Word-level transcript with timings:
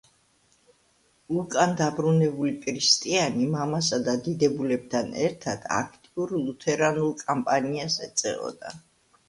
უკან 1.41 1.75
დაბრუნებული 1.81 2.53
კრისტიანი, 2.63 3.45
მამასა 3.57 4.01
და 4.09 4.17
დიდებულებთან 4.29 5.13
ერთად 5.27 5.71
აქტიურ 5.79 6.37
ლუთერანულ 6.49 7.15
კამპანიას 7.23 8.03
ეწეოდა. 8.11 8.79